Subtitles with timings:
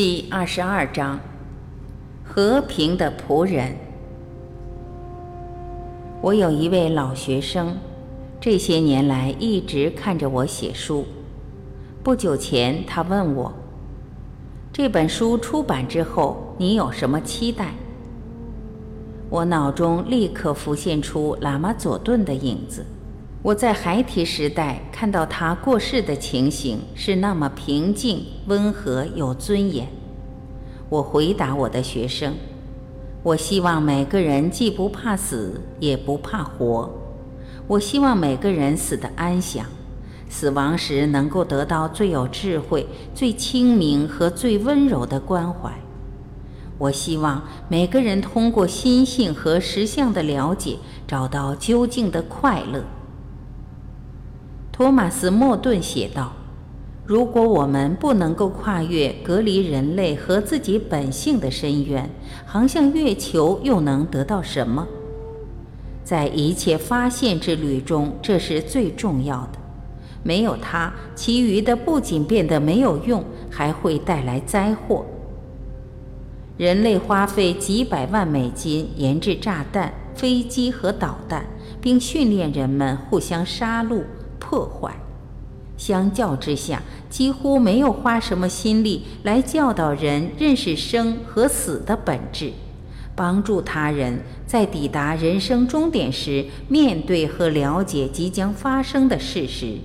[0.00, 1.18] 第二十二章：
[2.22, 3.74] 和平的仆人。
[6.20, 7.76] 我有一位老学生，
[8.40, 11.04] 这些年来一直看着我写书。
[12.04, 13.52] 不久前，他问我
[14.72, 17.72] ：“这本书出版之后，你有什么期待？”
[19.28, 22.86] 我脑中立刻浮现出喇嘛佐顿的影子。
[23.40, 29.86] 我在孩提时代看到他过世的情形是那么平静、温和、有尊严。
[30.88, 32.34] 我回答我的学生
[33.22, 36.92] ：“我希望每个人既不怕死，也不怕活。
[37.68, 39.64] 我希望每个人死得安详，
[40.28, 45.72] 死亡时能够得到最有智慧、最清明和最温柔的关怀。
[46.76, 52.82] 我希望每个人通过心性和实相的了解，找到究竟的快乐。”
[54.78, 56.32] 托马斯·莫顿写道
[57.04, 62.08] ：“如果我们不能够跨越隔离人类和自己本性的深渊，
[62.46, 64.86] 航向月球又能得到什么？
[66.04, 69.58] 在一切发现之旅中，这是最重要的。
[70.22, 75.04] 没有它，其余的不仅变得没有用，还会带来灾祸。
[76.56, 81.44] 人类花费几百万美金研制炸弹、飞机和导弹，
[81.80, 84.04] 并训练人们互相杀戮。”
[84.48, 84.94] 破坏，
[85.76, 92.52] 相较之下，几乎没有花什么心力来教导人认识生和死的本质，
[93.14, 99.76] 帮助他人在抵达人生终点时面对和了解即将发生的事实。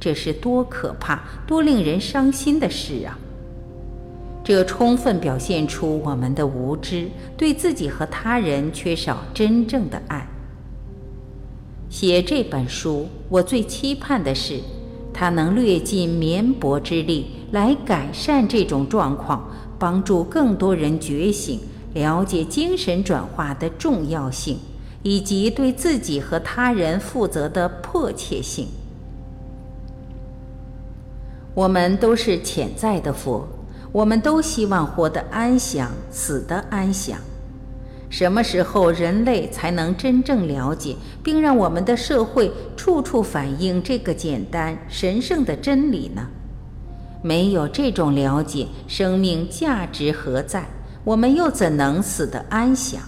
[0.00, 3.16] 这是多可怕、多令人伤心的事啊！
[4.42, 10.26] 这充分表现出我们的无知，对自己和他人缺少真正的爱。
[11.90, 14.60] 写这本书，我最期盼的是，
[15.12, 21.60] 它能略尽绵薄之力来改善这种状况，帮助更多人觉醒，
[21.94, 24.58] 了解精神转化的重要性，
[25.02, 28.68] 以及对自己和他人负责的迫切性。
[31.54, 33.48] 我们都是潜在的佛，
[33.90, 37.18] 我们都希望活得安详，死得安详。
[38.10, 46.26] 什么时候人类才能真正了解，并让我们的社会处处反映这个简单神圣的真理呢？
[47.22, 50.66] 没有这种了解，生命价值何在？
[51.04, 53.02] 我们又怎能死得安详？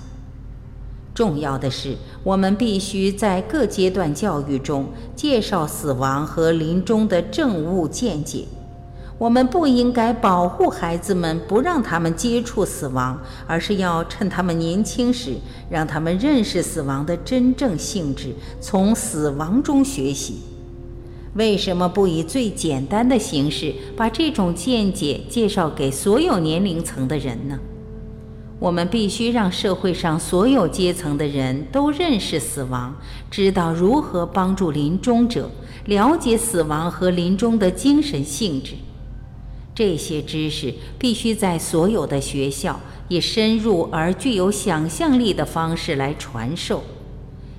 [1.15, 8.45] 重要的是，我们必须在各阶段教育中介绍死亡和临终的正悟见解。
[9.21, 15.35] 我们不应该保护孩子们，不让他们接触死亡，而是要趁他们年轻时，
[15.69, 20.39] 让他们认识死亡的真正性质，从死亡中学习。
[21.35, 27.59] 为什么不以最简单的形式把这种见解介绍给所有年龄层的人呢？
[28.59, 32.97] 我们必须让社会上所有阶层的人都认识死亡，
[33.31, 35.51] 知道如何帮助临终者，
[35.85, 38.73] 了解死亡和临终的精神性质。
[39.81, 46.83] 这些知识必须在所有的学校以深入而具有想象力的方式来传授。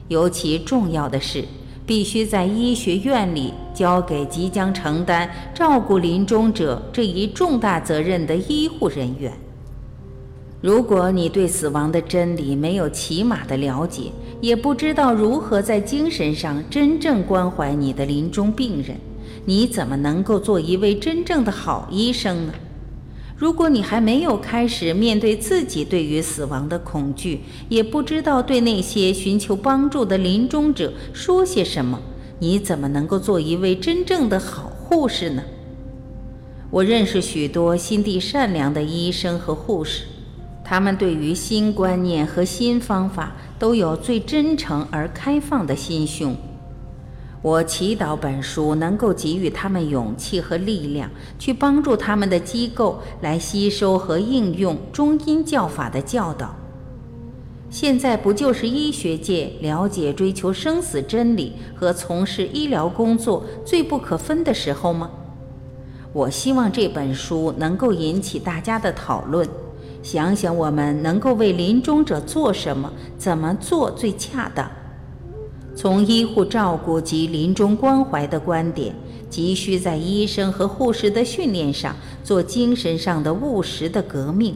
[0.08, 1.44] 尤其重要的是，
[1.84, 9.34] 必须在医学院里交给即将承担照顾临终者这一重大责任的医护人员。
[10.62, 18.96] 如果你对死亡的真理没有起码的了解，也不知道如何在精神上真正关怀你的临终病人。
[19.46, 22.54] 你怎么能够做一位真正的好医生呢？
[23.38, 32.00] 如果你还没有开始面对自己对于死亡的恐惧，也不知道对那些寻求帮助的临终者说些什么，
[32.38, 35.44] 你怎么能够做一位真正的好护士呢？
[36.70, 40.04] 我认识许多心地善良的医生和护士，
[40.64, 46.36] 他们对于新观念和新方法都有最真诚而开放的心胸。
[47.42, 56.56] 我祈祷本书能够给予他们勇气和力量，去帮助他们的机构来吸收和应用中医教法的教导。
[57.72, 65.10] 现在不就是医学界了解、追求生死真理和从事医疗工作最不可分的时候吗？
[66.14, 69.48] 我希望这本书能够引起大家的讨论。
[70.04, 74.70] 想想我们能够为临终者做什么，怎么做最恰当。
[75.76, 78.94] 从医护照顾及临终关怀的观点，
[79.30, 84.56] 急需在医生和护士的训练上做精神上的务实的革命。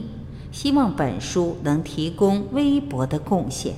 [0.51, 3.73] 希望本书能提供微薄的贡献。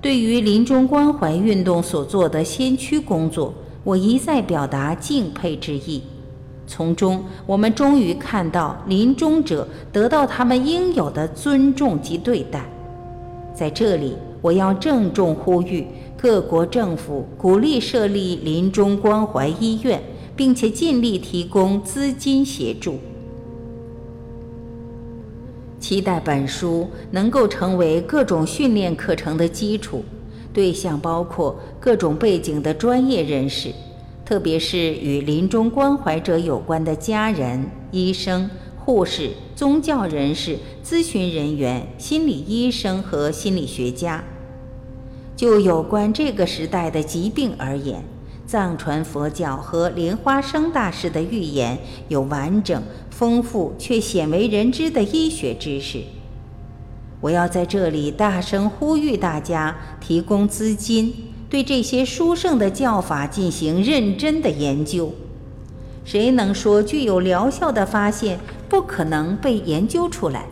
[0.00, 3.54] 对于临终关怀运动所做的先驱工作，
[3.84, 6.02] 我一再表达敬佩之意。
[6.66, 12.64] 从中我们终于看到临终者得到他们应有的尊重及对待。
[13.54, 20.02] 在这里，我要郑重呼吁各国政府鼓励设立临终关怀医院，
[20.34, 22.98] 并且尽力提供资金协助。
[25.78, 30.04] 期待本书能够成为各种训练课程的基础，
[30.52, 33.70] 对象包括各种背景的专业人士，
[34.24, 38.48] 特别是与临终关怀者有关的家人、医生、
[38.90, 44.24] 护士、宗教人士、咨询人员、心理医生和心理学家。
[45.36, 48.02] 就有关这个时代的疾病而言。
[48.48, 51.78] 藏传佛教和莲花生大师的预言
[52.08, 56.02] 有完整、丰富却鲜为人知的医学知识。
[57.20, 61.14] 我要在这里大声呼吁大家提供资金，
[61.48, 65.14] 对这些殊胜的教法进行认真的研究。
[66.04, 70.46] 谁能说具有疗效的发现不可能被研究出来？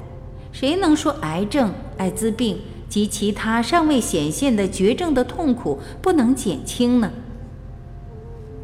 [0.50, 7.10] 谁能说癌症、艾滋病及其他尚未显现的绝症的痛苦不能减轻呢？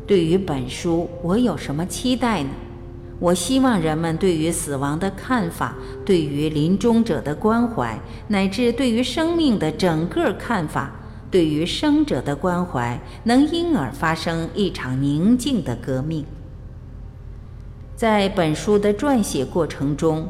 [0.07, 2.51] 对于本书，我有什么期待呢？
[3.21, 10.91] 我希望人们对于死亡的看法，对于临终者的关怀，乃至对于生命的整个看法，
[11.31, 16.25] 对于生者的关怀，能因而发生一场宁静的革命。
[17.97, 20.29] 在本书的撰写过程中，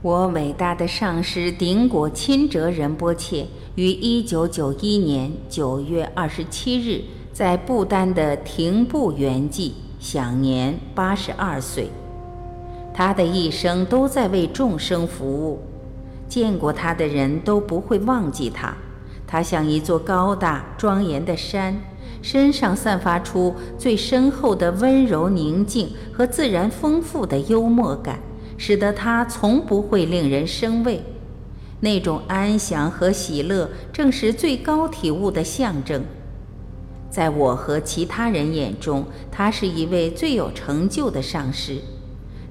[0.00, 7.04] 我伟大的上师顶果钦哲仁波切于1991年9月27日。
[7.32, 9.70] 在不丹的廷布圆寂，
[10.00, 11.88] 享年八十二岁。
[12.92, 15.60] 他的一生都在为众生服务，
[16.28, 18.76] 见过他的人都不会忘记他。
[19.28, 21.80] 他像一座高大庄严的山，
[22.22, 28.20] 身上散发出最深厚的温柔宁静和自然丰富的幽默感，
[28.56, 31.02] 使得他从不会令人生畏。
[31.80, 36.04] 那种安详和喜乐，正是最高体悟的象征。
[37.08, 41.78] 在我和其他人眼中，他是一位最有成就的上师。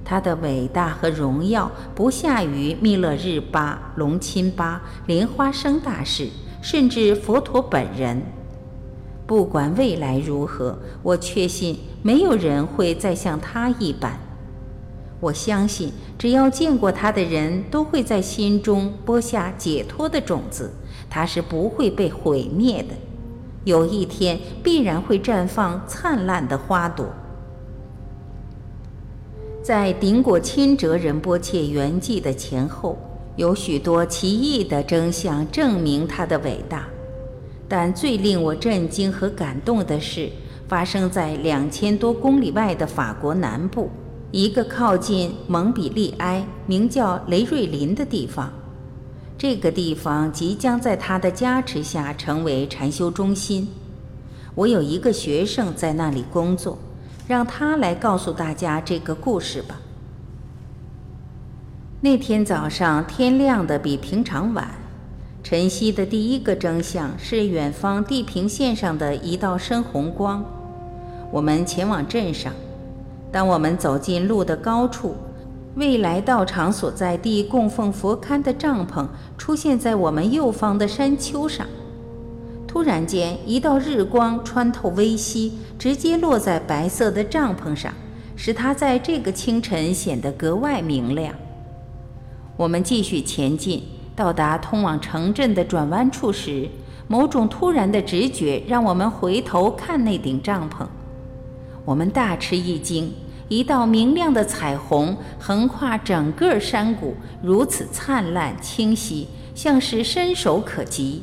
[0.04, 6.28] 他的伟大和荣耀不下于密勒日巴、隆钦巴、莲花生大师，
[6.60, 8.20] 甚至佛陀本人。
[9.30, 14.18] 不管未来如何，我确信没有人会再像他一般。
[15.20, 20.72] 我相信，只要见过他的人都会在心中播下解脱的种子，
[21.08, 22.88] 他是不会被毁灭的。
[23.62, 27.06] 有一天必然会绽放灿烂的花朵。
[29.62, 32.98] 在顶果钦哲仁波切圆寂的前后，
[33.36, 36.88] 有许多奇异的真相证明他的伟大。
[37.70, 40.28] 但最令我震惊和感动的是，
[40.66, 43.88] 发生在两千多公里外的法国南部，
[44.32, 48.52] 一个靠近蒙彼利埃、名叫雷瑞林的地方。
[49.38, 53.68] 这个地方即将在他的加持下成为禅修中心。
[54.56, 56.76] 我有一个学生在那里工作，
[57.28, 59.80] 让他来告诉大家这个故事吧。
[62.00, 64.68] 那天早上天亮的比平常晚，
[65.42, 70.44] 晨曦的第一个征象是远方地平线上的一道深红光。
[71.32, 72.52] 我们前往镇上，
[73.32, 75.14] 当我们走进路的高处。
[75.76, 79.06] 未来道场所在地供奉佛龛的帐篷
[79.38, 81.64] 出现在我们右方的山丘上。
[82.66, 87.94] 突然间，一道日光穿透微溪，直接落在白色的帐篷上，
[88.34, 91.32] 使它在这个清晨显得格外明亮。
[92.56, 93.84] 我们继续前进，
[94.20, 96.68] 到达通往城镇的转弯处时，
[97.08, 100.84] 某种突然的直觉让我们回头看那顶帐篷。
[101.86, 103.10] 我们大吃一惊。
[103.48, 111.22] 一道明亮的彩虹横跨整个山谷，如此灿烂清晰，像是伸手可及。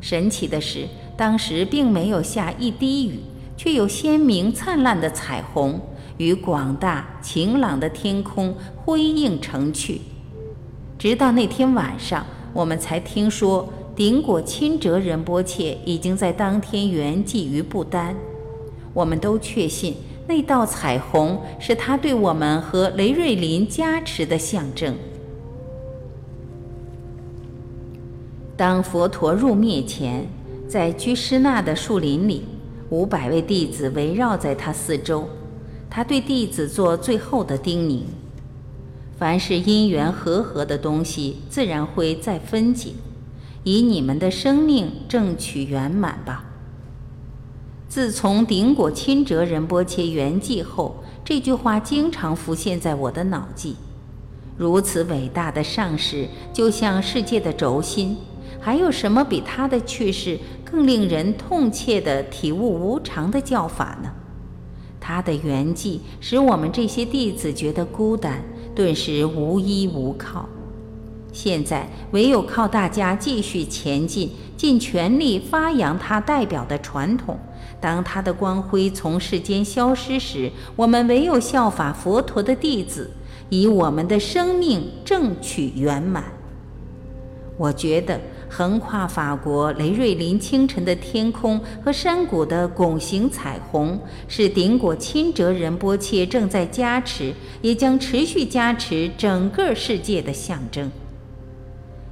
[0.00, 3.20] 神奇的是，当时并没有下一滴雨，
[3.56, 5.80] 却有鲜明灿烂的彩虹
[6.16, 10.00] 与广大晴朗的天空辉映成趣。
[11.02, 18.14] 直到那天晚上，我们才听说顶果钦哲仁波切已经在当天圆寂于不丹。
[18.94, 19.96] 我们都确信。
[20.28, 24.94] 那道彩虹是他对我们和雷瑞林加持的象征。
[28.56, 30.24] 当佛陀入灭前，
[30.68, 32.44] 在居士那的树林里，
[32.90, 35.28] 五百位弟子围绕在他四周。
[35.90, 38.02] 他对弟子做最后的叮咛：
[39.22, 42.90] 凡是因缘和合的东西，自然会再分解。
[43.62, 46.44] 以你们的生命正取圆满吧。
[47.88, 53.76] 自从顶果钦哲仁波切圆寂后，这句话经常浮现在我的脑际。
[54.56, 58.16] 如此伟大的上师，就像世界的轴心，
[58.60, 64.10] 还有什么比他的去世更令人痛切地体悟无常的教法呢？
[64.98, 68.42] 他的圆寂使我们这些弟子觉得孤单，
[68.74, 70.48] 顿时无依无靠。
[71.32, 77.38] 现在唯有靠大家继续前进，尽全力发扬他代表的传统。
[77.80, 83.10] 当他的光辉从世间消失时，我们唯有效法佛陀的弟子，
[83.48, 86.24] 以我们的生命争取圆满。
[87.56, 88.20] 我觉得
[88.54, 97.32] 横跨法国雷瑞林清晨的天空和山谷的拱形彩虹，是顶果钦哲仁波切正在加持，
[97.62, 100.90] 也将持续加持整个世界的象征。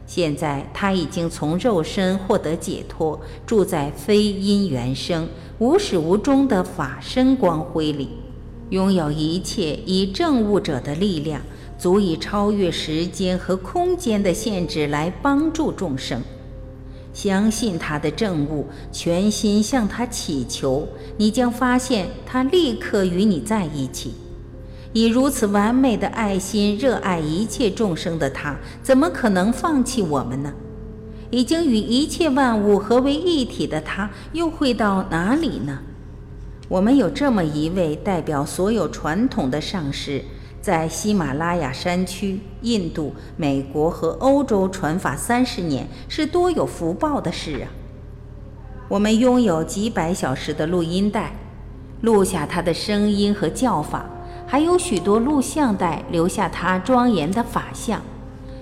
[0.06, 5.28] 现在他已经从肉身获得解脱，住在非因缘生、
[5.58, 8.08] 无始无终的法身光辉里，
[8.70, 11.42] 拥有一切以证悟者的力量，
[11.80, 16.20] 足以超越时间和空间的限制来帮助众生。
[17.14, 24.12] 相信他的证悟，全心向他祈求，你将发现他立刻与你在一起。
[24.92, 30.52] 以如此完美的爱心热爱一切众生的他，怎么可能放弃我们呢？
[31.30, 35.78] 已经与一切万物合为一体的他，又会到哪里呢？
[36.68, 40.22] 我们有这么一位代表所有传统的上师，
[40.60, 47.68] 在喜马拉雅山区、印度、美国和欧洲传法三十年，是多有福报的事啊！
[48.88, 51.34] 我们拥有几百小时的录音带，
[52.02, 54.04] 录下他的声音和教法。
[54.46, 58.02] 还有许多录像带留下他庄严的法相，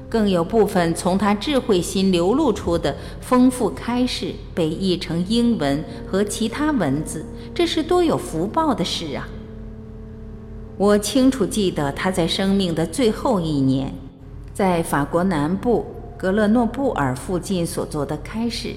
[0.09, 7.25] 更有部分从他智慧心流露出的丰富开示被译成英文和其他文字，
[7.55, 9.27] 这是多有福报的事啊！
[10.79, 13.93] 我清楚记得他在生命的最后一年，
[14.55, 15.85] 在法国南部
[16.17, 18.77] 格勒诺布尔附近所做的开示，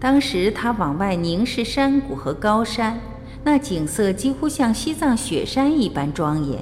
[0.00, 2.98] 当时他往外凝视山谷和高山。
[3.44, 6.58] 那景色几乎像西藏雪山一般庄严。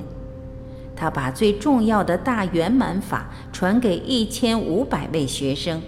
[0.95, 5.81] 他把最重要的大圆满法传给一千五百位学生。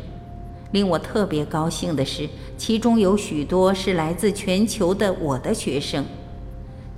[0.73, 6.03] 令我特别高兴的是，其中有许多是来自全球的我的学生。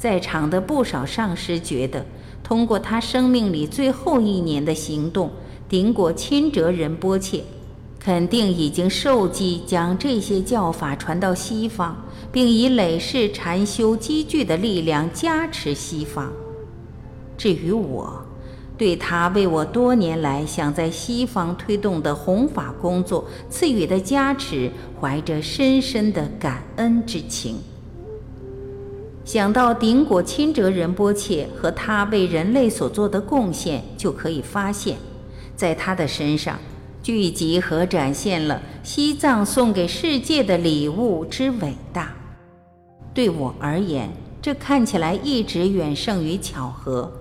[0.03, 2.05] 在场的不少上师觉得，
[2.43, 5.31] 通过他生命里最后一年的行动，
[5.69, 7.45] 顶果亲哲仁波切。
[8.01, 16.33] 肯定已经受记将这些教法传到西方，并以累世禅修积聚的力量加持西方。
[17.39, 18.27] 至于我，
[18.77, 27.59] 对他为我多年来想在西方推动的弘法工作赐予的加持，怀着深深的感恩之情。
[29.25, 34.97] 想到顶果钦哲仁波切和他为人类所做的贡献，就可以发现，
[35.55, 36.59] 在他的身上。
[37.03, 42.15] 聚集和展现了西藏送给世界的礼物之伟大。
[43.13, 44.09] 对我而言，
[44.41, 47.13] 这看起来一直远胜于巧合。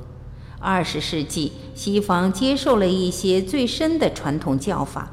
[0.60, 5.10] 二十世纪，西方接受了一些最深的传统教法，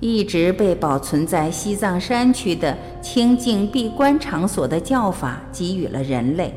[0.00, 6.54] 一直被保存在西藏山区的清净闭关场所的教法，给予了人类。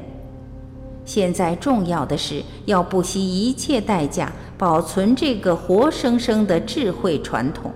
[1.06, 7.70] 现在重要的是要不惜一切代价保存这个活生生的智慧传统。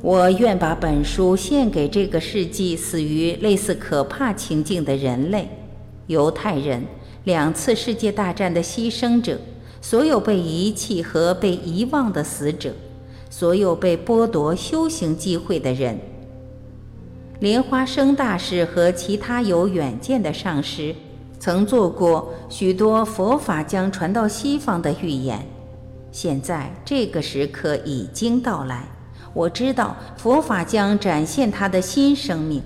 [0.00, 5.48] 我愿把本书献给这个世纪死于类似可怕情境的人类：
[6.08, 6.82] 犹太人、
[7.22, 9.38] 两次世界大战的牺牲者、
[9.80, 12.74] 所有被遗弃和被遗忘的死者、
[13.32, 15.98] 所有被剥夺修行机会的人。
[17.40, 20.94] 莲花生大师和其他有远见的上师。
[21.40, 25.44] 曾做过许多佛法将传到西方的预言，
[26.12, 28.84] 现在这个时刻已经到来。
[29.32, 32.62] 我知道佛法将展现它的新生命，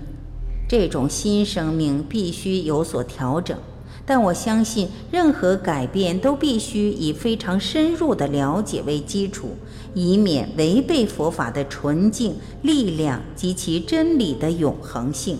[0.67, 3.57] 这种新生命必须有所调整，
[4.05, 9.55] 但我相信任何改变都必须以非常深入的了解为基础，
[9.97, 15.39] 以免违背佛法的纯净力量及其真理的永恒性。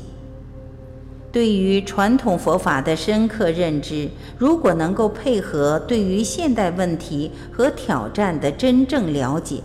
[1.32, 9.62] 对于传统佛法的深刻认知，如果能够配合对于现代问题和挑战的真正了解，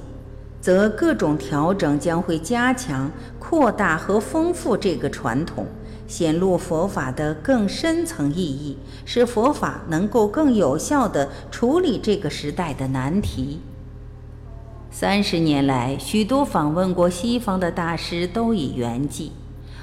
[0.61, 5.65] 则各种调整将会加强、扩大和丰富这个传统，
[6.07, 13.61] 显露佛法的更深层意义，使佛法能够更有效地处理这个时代的难题。
[14.95, 19.31] 三十年来，许多访问过西方的大师都已圆寂。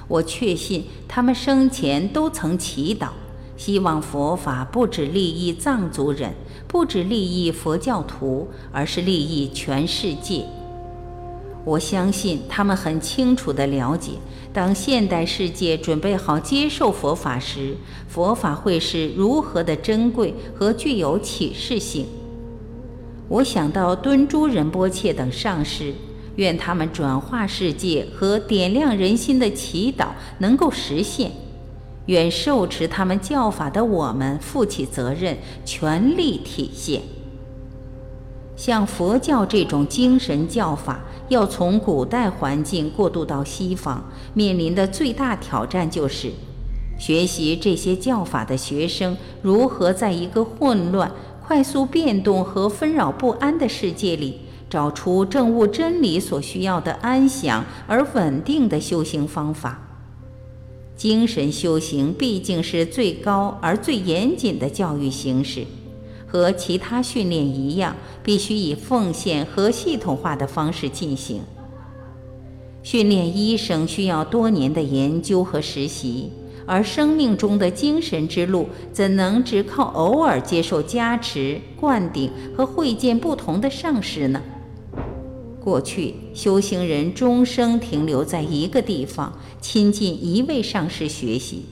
[0.07, 3.07] 我确信他们生前都曾祈祷，
[3.57, 6.35] 希望佛法不只利益藏族人，
[6.67, 10.45] 不只利益佛教徒，而是利益全世界。
[11.65, 14.11] 我相信他们很清楚地了解，
[14.53, 17.75] 当现代世界准备好接受佛法时，
[18.07, 22.05] 佛法会是如何的珍贵和具有启示性。
[23.29, 25.93] 我想到敦珠仁波切等上师，
[26.35, 30.07] 愿他们转化世界和点亮人心的祈祷
[30.39, 31.31] 能够实现。
[32.07, 37.03] 愿受持他们教法的我们负起责任，全力体现。
[38.55, 46.31] 像佛教这种精神教法，要从古代环境过渡到西方，面临的最大挑战就是，
[46.97, 51.11] 学习这些教法的学生如何在一个混乱、
[51.49, 59.81] 快速变动和纷扰不安的世界里，找出证悟真理所需要的安详而稳定的修行方法。
[60.95, 65.65] 精神修行毕竟是最高而最严谨的教育形式。
[66.27, 71.41] 和其他训练一样，必须以奉献和系统化的方式进行。
[72.83, 76.31] 训练医生需要多年的研究和实习，
[76.69, 84.39] 而生命中的精神之路怎能只靠偶尔接受加持、灌顶和会见不同的上师呢？
[85.59, 91.65] 过去，修行人终生停留在一个地方，亲近一位上师学习。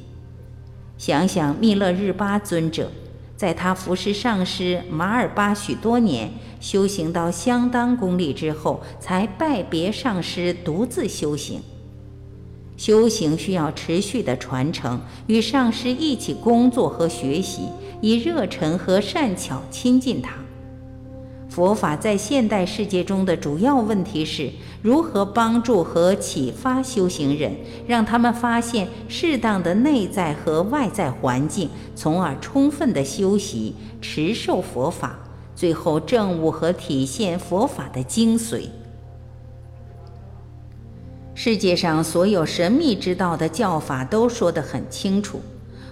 [0.98, 2.89] 想想密勒日巴尊者。
[3.36, 11.62] 在他服侍上师马尔巴许多年，修行到相当功力之后，才拜别上师，独自修行。
[12.77, 17.63] 修行需要持续的传承，与上师一起工作和学习，
[18.00, 20.31] 以热忱和善巧亲近他。
[21.50, 24.51] 佛法在现代世界中的主要问题是
[24.84, 27.51] 如何帮助和启发修行人，
[27.88, 35.17] 让他们发现适当的内在和外在环境，从而充分的修习、持受佛法，
[35.55, 38.66] 最后证悟和体现佛法的精髓。
[41.39, 45.39] 世界上所有神秘之道的教法都说得很清楚。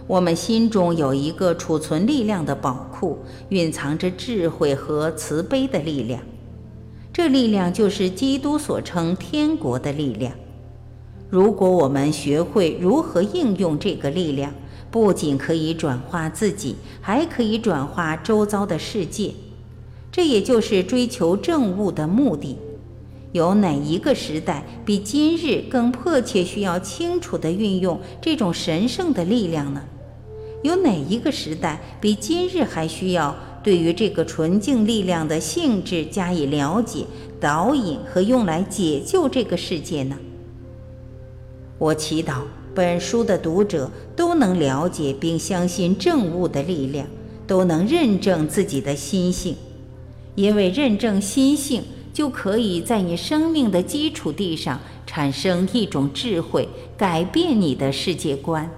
[0.08, 6.20] 我们心中有一个储存力量的宝库，蕴藏着智慧和慈悲的力量。
[7.14, 10.34] 这力量就是基督所称天国的力量。
[11.30, 14.52] 如果我们学会如何应用这个力量，
[14.90, 19.32] 不仅可以转化自己，还可以转化周遭的世界。
[20.12, 22.58] 这也就是追求正悟的目的。
[23.36, 29.84] 有哪一个时代比今日更迫切需要清楚地运用这种神圣的力量呢？
[30.64, 37.04] 有哪一个时代比今日还需要对于这个纯净力量的性质加以了解、
[37.38, 40.16] 导引和用来解救这个世界呢？
[41.78, 42.36] 我祈祷
[42.74, 47.06] 本书的读者都能了解并相信正悟的力量，
[47.46, 49.58] 都能认证自己的心性，
[50.36, 51.84] 因为认证心性
[52.16, 58.72] 就可以在你生命的基础地上产生一种智慧，改变你的世界观。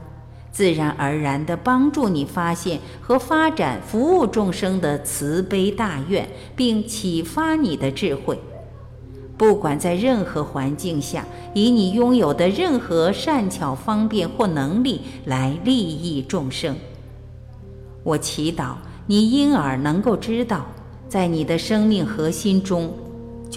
[0.51, 8.39] 自然而然地帮助你发现和发展服务众生的慈悲大愿，并启发你的智慧。
[9.37, 11.23] 不管在任何环境下，
[11.53, 16.75] 以你拥有的任何善巧方便或能力来利益众生。
[18.01, 18.73] 我祈祷
[19.05, 20.65] 你因而能够知道，
[21.07, 22.91] 在你的生命核心中，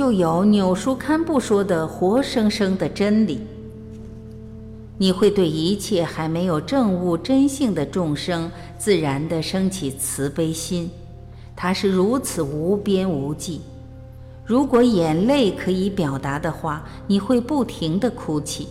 [0.00, 3.38] 就有纽书刊布说的活生生的真理。
[4.96, 10.90] 你会对一切还没有证悟真性的众生，自然地升起慈悲心，
[11.54, 13.60] 它是如此无边无际。
[14.42, 18.68] 如果眼泪可以表达的话，你会不停地哭泣。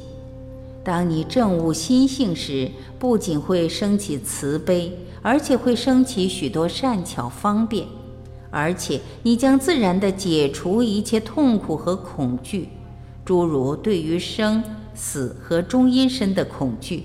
[0.83, 7.85] 当你证悟心性时，不仅会升起慈悲，而且会升起许多善巧方便，
[8.51, 12.69] 而且你将自然地解除一切痛苦和恐惧，
[13.23, 14.63] 诸如对于生。
[14.95, 17.03] 死和中阴身的恐惧。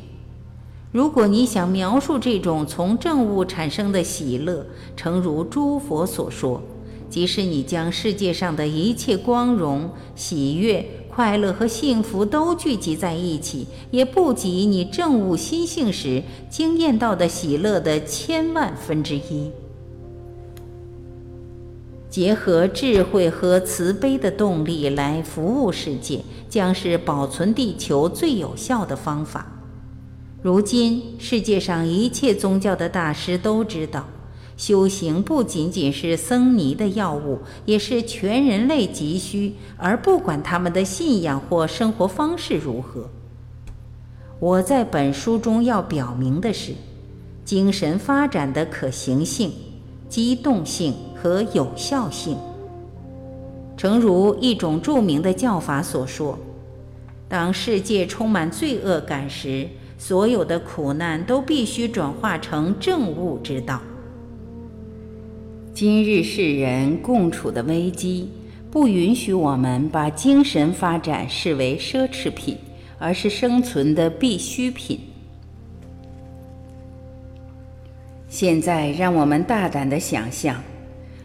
[0.90, 6.60] 如果你想描述这种从正悟产生的喜乐，诚如诸佛所说，
[7.08, 19.52] 即使你将世界上的一切光荣、喜悦、快乐和幸福都聚集在一起，也不及你正悟心性时惊艳到的喜乐的千万分之一。
[22.14, 29.44] 结合智慧和慈悲的动力来服务世界，将是保存地球最有效的方法。
[30.40, 34.06] 如今，世界上一切宗教的大师都知道，
[34.56, 43.10] 修行不仅仅是僧尼的药物，也是全人类急需，而不管他们的信仰或生活方式如何。
[44.38, 46.74] 我在本书中要表明的是，
[47.44, 49.50] 精神发展的可行性、
[50.08, 52.36] 机动性和有效性。
[53.78, 56.38] 诚如一种著名的教法所说
[57.26, 63.80] ：“当世界充满罪恶感时，所有的苦难都必须转化成正悟之道。”
[65.72, 68.28] 今日世人共处的危机，
[68.70, 72.58] 不允许我们把精神发展视为奢侈品，
[72.98, 75.00] 而是生存的必需品。
[78.28, 80.62] 现在，让我们大胆的想象，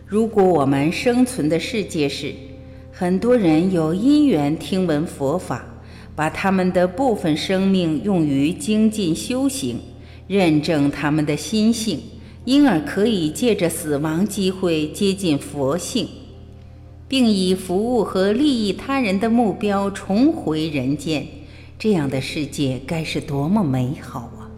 [0.10, 2.34] 如果我们生存的世界是
[2.92, 5.64] 很多人有因缘听闻佛法，
[6.16, 9.78] 把他们的部分生命用于精进修行，
[10.28, 12.00] 认证他们的心性。
[12.44, 16.08] 因而可以借着死亡机会接近佛性，
[17.08, 21.28] 并以服务和利益他人的目标重回人间，
[21.78, 24.50] 这样的世界该是多么美好啊！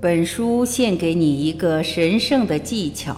[0.00, 3.16] 本书献给你一个神圣的技巧，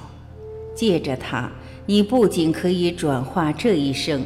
[0.76, 1.50] 借着它，
[1.86, 4.22] 你不仅可以转化这一生，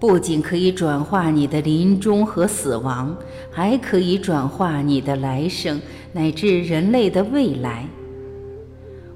[0.00, 3.16] 不仅可以转化你的临终和死亡，
[3.50, 5.80] 还可以转化你的来生
[6.12, 7.86] 乃至人类的未来。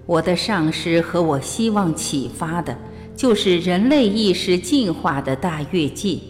[0.05, 2.79] 我的上师和我希望启发的，
[3.17, 6.21] 就是人类意识进化的大跃进。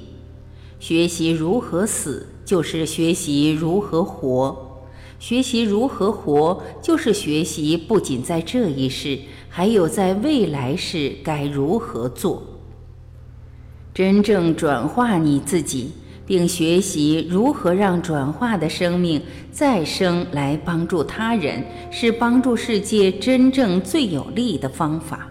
[0.78, 4.54] 学习如何死，就是学习如何活；
[5.18, 9.18] 学习如何活，就是学习不仅在这一世，
[9.56, 12.42] 还有在未来世该如何做。
[13.94, 15.92] 真正转化你自己。
[16.26, 25.28] 并学习如何让转化的生命再生来帮助他人，是帮助世界真正最有利的方法。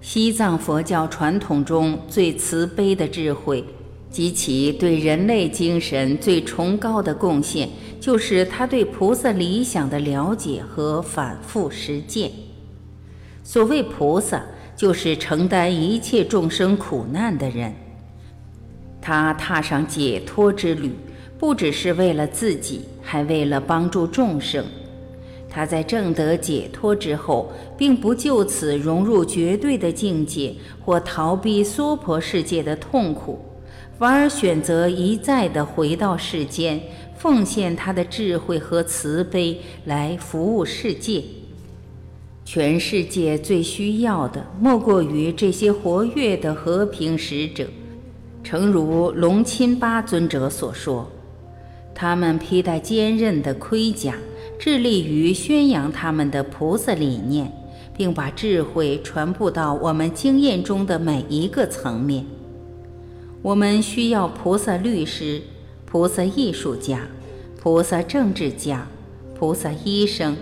[0.00, 3.62] 西藏佛教传统中最慈悲的智慧
[4.10, 7.68] 及其对人类精神最崇高的贡献，
[8.00, 12.32] 就是他对菩萨理想的了解和反复实践。
[13.50, 14.44] 所谓菩萨，
[14.76, 17.72] 就是承担一切众生苦难的人。
[19.00, 20.92] 他踏上解脱之旅，
[21.38, 24.62] 不只是为了自己，还为了帮助众生。
[25.48, 33.40] 他在证得解脱之后，并不就此融入绝对的境界或逃避娑婆世界的痛苦，
[33.98, 36.78] 反而选择一再地回到世间，
[37.16, 41.22] 奉献他的智慧和慈悲来服务世界。
[42.50, 47.66] 全世界最需要的，莫过于这些活跃的和平使者。
[48.42, 51.10] 诚如龙钦巴尊者所说，
[51.94, 54.14] 他们披戴坚韧的盔甲，
[54.58, 57.52] 致力于宣扬他们的菩萨理念，
[57.94, 62.24] 并把智慧传播到我们经验中的每一个层面。
[63.42, 65.42] 我们需要菩萨律师、
[65.84, 67.06] 菩萨艺术家、
[67.60, 68.88] 菩萨政治家、
[69.38, 70.34] 菩萨医生、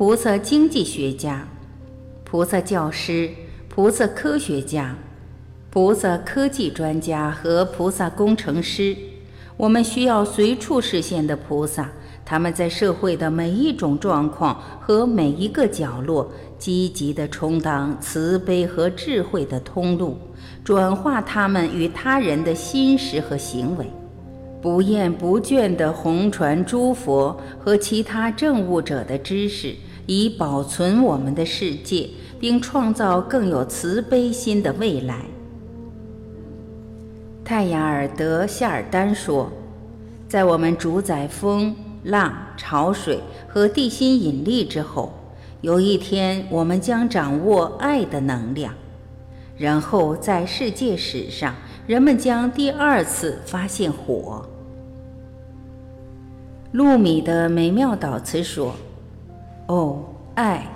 [0.00, 1.46] 菩萨经济学家、
[2.24, 3.28] 菩萨教师、
[3.68, 4.96] 菩萨科学家。
[5.68, 8.96] 菩萨科技专家和菩萨工程师，
[9.58, 11.90] 我们需要随处实现的菩萨，
[12.24, 20.16] 他们在社会的每一种状况和每一个角落，积极地充当慈悲和智慧的通路，
[20.64, 23.84] 转化他们与他人的心识和行为，
[24.62, 29.74] 不厌不倦地弘传诸佛和其他证悟者的知识，
[30.10, 35.24] 以保存我们的世界，并创造更有慈悲心的未来。
[37.44, 39.52] 泰雅尔德夏尔丹说
[40.26, 45.12] ：“在我们主宰风、浪、潮水和地心引力之后，
[45.60, 48.74] 有一天我们将掌握爱的能量。
[49.56, 51.54] 然后在世界史上，
[51.86, 54.44] 人们将第二次发现火。”
[56.72, 58.74] 露米的美妙导词说
[59.70, 60.02] ：“哦，
[60.34, 60.66] 爱，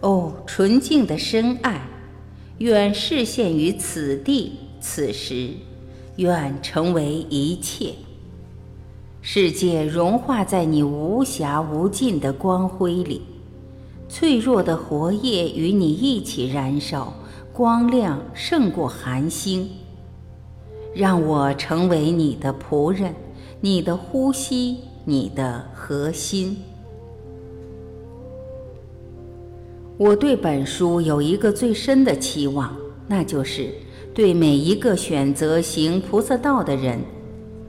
[0.00, 1.82] 哦，纯净的深爱，
[2.58, 5.50] 愿视现于此地此时。”
[6.16, 7.94] 愿成为一切，
[9.22, 13.22] 世界融化在你无暇无尽的光辉里，
[14.10, 17.14] 脆弱的活页与你一起燃烧，
[17.50, 19.66] 光亮胜过寒星。
[20.94, 23.14] 让我成为你的仆人，
[23.62, 26.58] 你的呼吸，你的核心。
[29.98, 32.74] 我对本书有一个最深的期望，
[33.06, 33.68] 那就是。
[34.14, 37.00] 对每一个选择行菩萨道的人，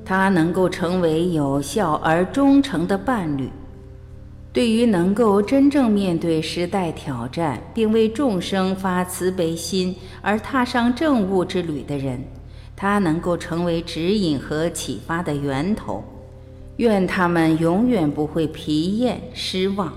[0.03, 3.45] 他能够成为有效而忠诚的伴侣；
[4.51, 12.21] 对于能够真正面对时代挑战，并为众生发慈悲心而踏上正悟之旅的人，
[12.75, 16.03] 他能够成为指引和启发的源头。
[16.75, 19.93] 愿他们永远不会疲厌失望，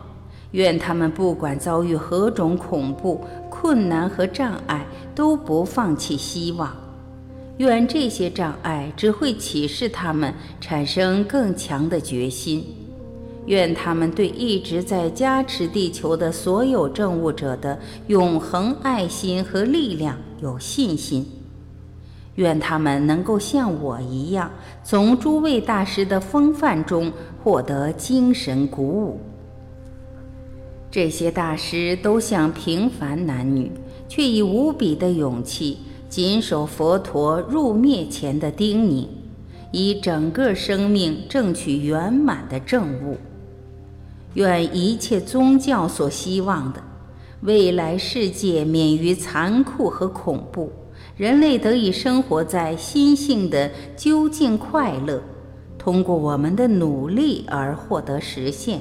[0.52, 6.74] 愿他们不管遭遇何种恐怖、困难和障碍，都不放弃希望。
[7.58, 12.64] 愿这些障碍只会启示他们产生更强的决心。
[13.46, 17.78] 愿他们对一直在加持地球的所有政务者的
[18.08, 21.24] 永恒爱心和力量有信心。
[22.34, 24.50] 愿他们能够像我一样，
[24.84, 27.10] 从诸位大师的风范中
[27.42, 29.20] 获得精神鼓舞。
[30.96, 33.70] 这些大师都像平凡男女，
[34.08, 35.76] 却以无比的勇气
[36.08, 39.06] 谨守佛陀入灭前的叮咛，
[39.72, 43.18] 以整个生命争取圆满的正悟。
[44.32, 46.82] 愿一切宗教所希望的
[47.42, 50.72] 未来世界免于残酷和恐怖。
[51.18, 55.22] 人类得以生活在心性的究竟快乐，
[55.76, 58.80] 通过我们的努力而获得实现。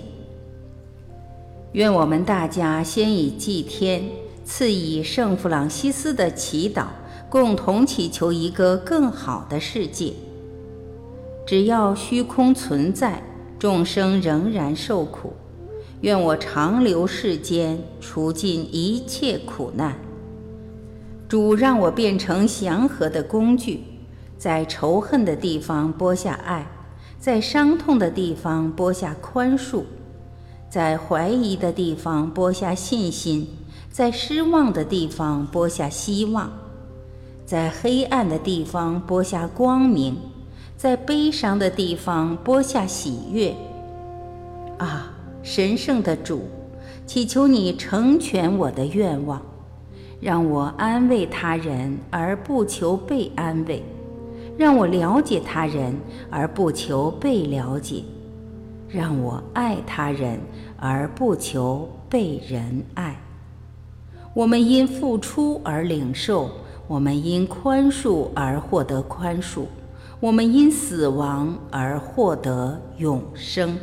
[1.76, 4.02] 愿我们大家先以祭天，
[4.46, 6.86] 次以圣弗朗西斯的祈祷，
[7.30, 10.14] 共同祈求一个更好的世界。
[11.46, 13.22] 只要虚空存在，
[13.60, 15.34] 众生仍然受苦。
[16.00, 19.98] 愿我长留世间，除尽一切苦难。
[21.28, 23.84] 主让我变成祥和的工具，
[24.38, 26.66] 在仇恨的地方播下爱，
[27.20, 29.84] 在伤痛的地方播下宽恕，
[30.76, 33.48] 在怀疑的地方播下信心，
[33.90, 36.52] 在失望的地方播下希望，
[37.46, 40.18] 在黑暗的地方播下光明，
[40.76, 43.56] 在悲伤的地方播下喜悦。
[44.78, 46.42] 啊，神圣的主，
[47.08, 49.42] 祈求你成全我的愿望。
[50.20, 53.82] 让我安慰他人而不求被安慰，
[54.58, 55.98] 让我了解他人
[56.30, 58.04] 而不求被了解，
[58.96, 60.40] 让我爱他人
[60.78, 63.16] 而不求被人爱。
[64.34, 66.50] 我们因付出而领受，
[66.88, 69.66] 我们因宽恕而获得宽恕，
[70.20, 73.78] 我们因死亡而获得永生。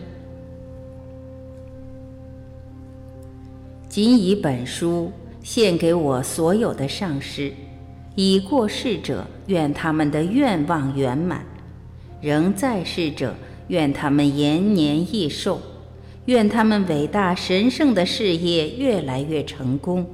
[3.88, 5.12] 仅以本书。
[5.44, 7.52] 献给我所有的上师，
[8.14, 11.40] 已过世者，愿他们的愿望圆满；
[12.20, 13.34] 仍在世者，
[13.72, 15.56] 愿他们延年益寿；
[16.26, 20.04] 愿他们伟大神圣的事业越来越成功；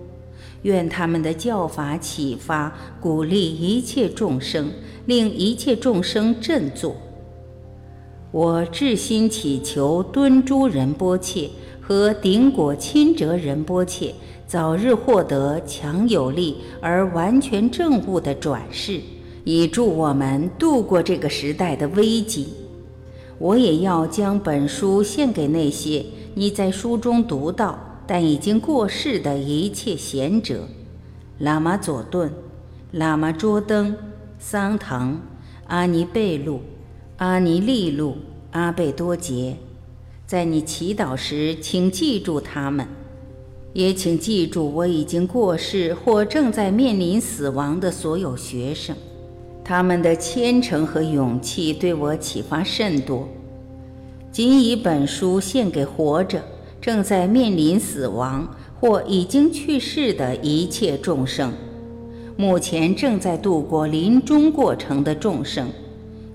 [0.63, 4.71] 愿他们的教法启发鼓励一切众生，
[5.07, 6.95] 令一切众生振作。
[8.31, 14.15] 我至心祈求敦珠仁波切和顶果钦哲仁波切。
[14.47, 19.01] 早日获得强有力而完全正悟的转世，
[19.43, 22.47] 以助我们度过这个时代的危机。
[23.39, 30.67] 我也要将本书献给那些你在书中读到但已经过世的一切贤者：
[31.41, 32.33] 喇嘛佐顿、
[32.95, 33.97] 喇嘛卓登、
[34.39, 35.21] 桑唐、
[35.67, 36.61] 阿尼贝路、
[37.19, 38.17] 阿尼利路、
[38.53, 39.57] 阿贝多杰。
[40.27, 42.87] 在你祈祷时，请记住他们。
[43.75, 48.97] 也请记住，我已经过世或正在面临死亡的所有学生，
[49.69, 53.29] 他们的虔诚和勇气对我启发甚多。
[54.33, 56.43] 仅以本书献给活着、
[56.81, 61.53] 正在面临死亡或已经去世的一切众生，
[62.35, 65.69] 目前正在度过临终过程的众生，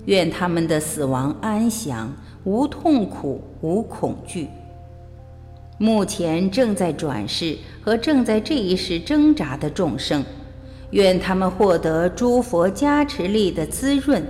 [0.04, 4.46] 愿他们的死亡安详，无痛苦，无恐惧。
[5.76, 10.22] 目前正在转世和正在这一世挣扎的众生，
[10.94, 14.24] 愿他们获得诸佛加持力的滋润，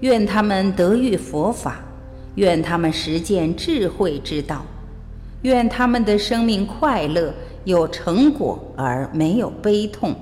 [0.00, 1.80] 愿他们得遇佛法，
[2.34, 4.64] 愿他们实践智慧之道，
[5.42, 10.12] 愿他们的生命快乐有成果而没有悲痛。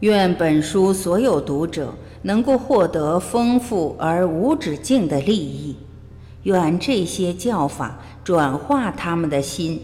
[0.00, 1.92] 愿本书所有读者
[2.22, 5.76] 能够获得丰富而无止境的利益。
[6.44, 9.82] 愿这些教法转化他们的心，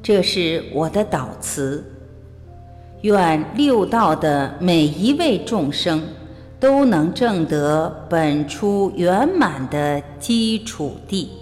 [0.00, 1.84] 这是我的祷词。
[3.02, 6.02] 愿六道的每一位众生
[6.58, 11.39] 都能证得本初圆满的基础地。